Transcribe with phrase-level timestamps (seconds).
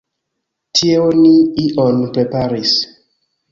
[0.79, 2.75] Tie oni ion preparis.